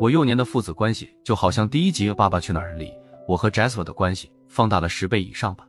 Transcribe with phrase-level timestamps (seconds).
[0.00, 2.90] 我幼年的父子关系就好像第一集《爸爸去哪儿》里
[3.28, 5.68] 我和 Jasper 的关系放大了十倍以上吧。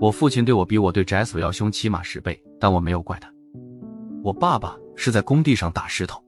[0.00, 3.30] 我父亲对我比我对 Jasper 要凶起码十倍，但我没有怪他。
[4.24, 6.18] 我爸爸是在工地上打石头，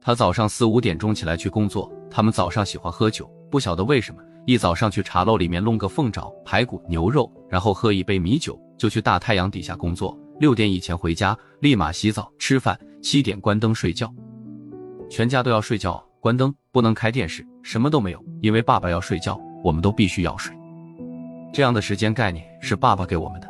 [0.00, 1.88] 他早上四五点钟起来去工作。
[2.10, 10.18] 他们早上喜欢喝酒，不晓得为什么，一早上去茶楼里面弄个凤爪、排骨、牛肉，然后喝一杯米酒，就去大太阳底下工作。
[10.40, 14.12] 六点以前回家，立马洗澡吃饭，七点关灯睡觉。
[15.08, 20.54] 全家都要睡觉，关灯，不能开电视，什么都没有，因为爸爸要睡觉，我们都必须要睡。
[21.52, 23.48] 这样的时间概念是爸爸给我们的，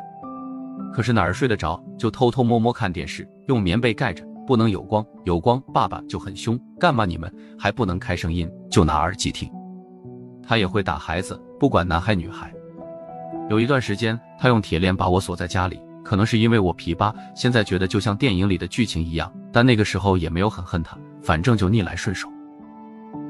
[0.91, 9.47] 可是哪儿睡得着就偷偷摸摸看电视，用棉被盖着，不能有光，有光爸爸就很凶，干嘛你们还不能开声音，就拿耳机听。
[10.41, 12.51] 他也会打孩子，不管男孩女孩。
[13.49, 22.27] 有一段时间，他用铁链把我锁在家里，可能是因为我皮巴，现在觉得就像电影里的剧情一样，但那个时候也没有很恨他，反正就逆来顺受。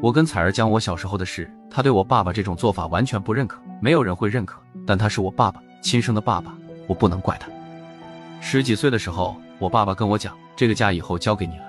[0.01, 6.53] 我跟彩儿讲我小时候的事，他对我爸爸这种做法完全不认可，没有人会认可，但他是我爸爸，亲生的爸爸，
[6.87, 7.47] 我不能怪他。
[8.39, 11.65] 十几岁的时候，我爸爸跟我讲，这个家以后交给你了。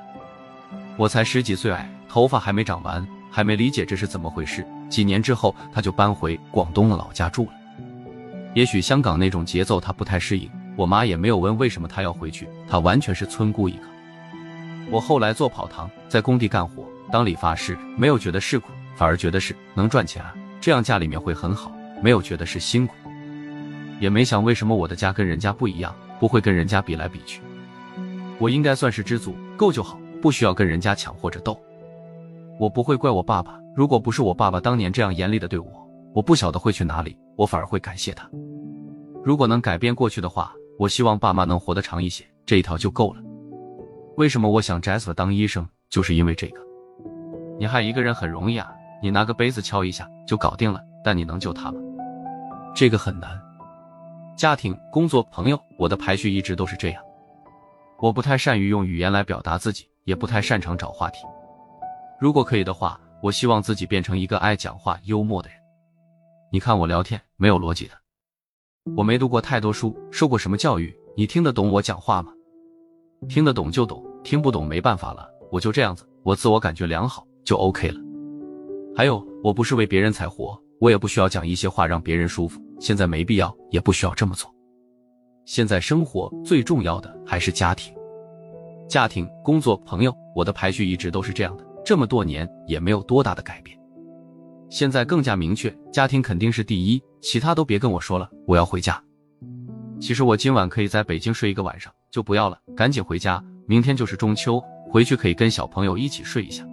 [0.97, 4.67] 我才十几岁，哎，头发还没长完，还没理解这是怎么回事。
[4.89, 7.53] 几年之后，他就搬回广东的老家住了。
[8.55, 13.83] 也许香港那种节奏他不太适应，我妈也没有问为什么她要回去，她完全是村姑一个。
[14.91, 16.85] 我后来做跑堂，在工地干活。
[17.11, 20.25] 当理发师，没有觉得是苦，反而觉得是能赚钱，
[20.61, 21.71] 这样家里面会很好。
[22.03, 22.95] 没有觉得是辛苦，
[24.01, 27.43] 也没想为什么我的家跟人家不一样，不会跟人家比来比去。
[28.39, 31.61] 我应该算是知足，够就好，不需要跟人家抢或者斗。
[32.59, 35.67] 我不会怪我爸爸，如果不是我爸爸当年这样严厉的对我，
[36.15, 38.29] 我不晓得会去哪里，我反而会感谢他。
[39.23, 43.23] 如果能改变过去的话，我希望爸妈能活得长一些，这一条就够了。
[44.17, 46.61] 为什么我想 Jasper 当医生，就是因为这个。
[47.57, 48.69] 你害一个人很容易啊，
[49.01, 50.81] 你拿个杯子敲一下就搞定了。
[51.05, 51.79] 但你能救他吗？
[52.75, 53.41] 这个很难。
[54.37, 57.01] 家庭、工作、朋友，我的排序一直都是这样。
[58.01, 61.25] 我不太善于用语言来表达自己，也不太擅长找话题。
[62.19, 65.57] 如果可以的话，我希望自己变成一个爱讲话、幽默的人。
[66.51, 67.95] 你看我聊天没有逻辑的，
[68.97, 70.93] 我没读过太多书，受过什么教育？
[71.17, 72.33] 你听得懂我讲话吗？
[73.29, 77.25] 听得懂就懂，听不懂没办法了，我就这样子，我自我感觉良好。
[77.45, 78.01] 就 OK 了。
[78.97, 82.61] 还有，我不是为别人才活，我也不需要讲一些话让别人舒服。
[82.81, 84.53] 现在没必要，也不需要这么做。
[85.45, 87.95] 现在生活最重要的还是家庭，
[88.89, 93.79] 家庭、工作、朋友，我的排序一直都是这样的，这么多年也没有多大的改变。
[94.73, 98.99] 现在更加明确，家庭肯定是第一，其他都别跟我说了，我要回家。
[100.01, 103.45] 其实我今晚可以在北京睡一个晚上，就不要了，赶紧回家。
[103.67, 106.67] 明天就是中秋，回去可以跟小朋友一起睡一下。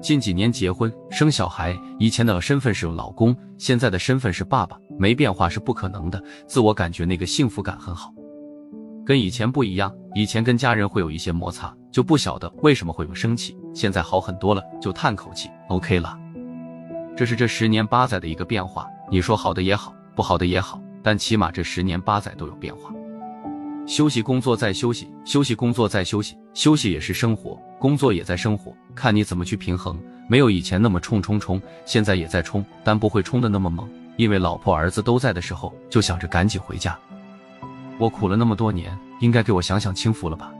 [0.00, 6.20] 近几年结婚生小孩，以前的身份是老公，现在的身份是爸爸，没变化是不可能的。
[6.46, 8.10] 自我感觉那个幸福感很好，
[9.04, 9.94] 跟以前不一样。
[10.14, 13.54] 以前跟家人会有一些摩擦，就不晓得为什么会有生气。
[13.74, 16.21] 现在好很多了，就叹口气，OK 了。
[17.16, 18.86] 这是这十年八载的一个变化。
[19.10, 22.90] 你说好的也好，不好的也好，但起码这十年八载都有变化。
[23.86, 29.98] 休息工作再休息，休息工作再休息，休息也是生活，工作也在生活，看你怎么去平衡。
[30.28, 33.86] 没有以前那么冲冲冲，现在也在冲，但不会冲的那么猛，
[34.16, 36.98] 因为老婆儿子都在的时候，就想着赶紧回家。
[37.98, 40.50] 我苦了那么多年，应该给我享享清福了吧。